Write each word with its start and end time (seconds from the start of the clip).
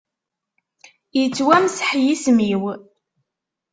Ittwamseḥ 1.21 1.89
yism-iw. 2.03 2.63